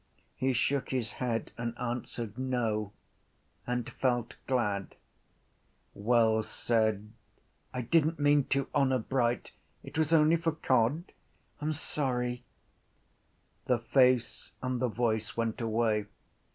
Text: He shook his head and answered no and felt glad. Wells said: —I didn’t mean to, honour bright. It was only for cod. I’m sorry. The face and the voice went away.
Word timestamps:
He 0.35 0.51
shook 0.51 0.89
his 0.89 1.11
head 1.11 1.51
and 1.59 1.77
answered 1.77 2.35
no 2.35 2.91
and 3.67 3.87
felt 3.87 4.35
glad. 4.47 4.95
Wells 5.93 6.49
said: 6.49 7.11
—I 7.71 7.81
didn’t 7.83 8.17
mean 8.17 8.45
to, 8.45 8.67
honour 8.73 8.97
bright. 8.97 9.51
It 9.83 9.99
was 9.99 10.11
only 10.11 10.37
for 10.37 10.53
cod. 10.53 11.11
I’m 11.61 11.73
sorry. 11.73 12.43
The 13.65 13.77
face 13.77 14.53
and 14.63 14.81
the 14.81 14.87
voice 14.89 15.37
went 15.37 15.61
away. 15.61 16.07